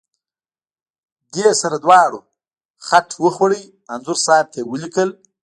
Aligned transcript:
دې 1.33 1.47
سره 1.61 1.75
دواړو 1.83 2.19
خټ 2.87 3.07
وخوړه، 3.23 3.59
انځور 3.93 4.17
صاحب 4.25 4.45
ته 4.51 4.57
یې 4.61 4.67
وکتل. 4.71 5.09